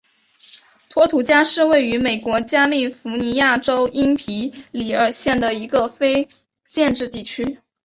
[0.89, 6.27] 托图加是位于美国加利福尼亚州因皮里尔县的一个非
[6.67, 7.59] 建制地区。